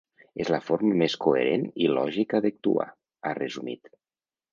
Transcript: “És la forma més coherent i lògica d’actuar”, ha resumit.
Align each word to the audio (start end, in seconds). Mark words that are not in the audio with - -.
“És 0.43 0.47
la 0.51 0.59
forma 0.69 0.95
més 1.01 1.15
coherent 1.25 1.65
i 1.87 1.89
lògica 1.97 2.41
d’actuar”, 2.45 2.87
ha 3.31 3.35
resumit. 3.41 3.93